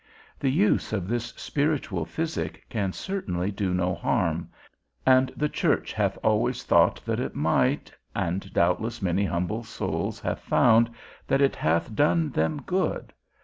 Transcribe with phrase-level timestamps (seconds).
[0.39, 4.49] The use of this spiritual physic can certainly do no harm;
[5.05, 10.39] and the church hath always thought that it might, and, doubtless, many humble souls have
[10.39, 10.89] found,
[11.27, 13.13] that it hath done them good.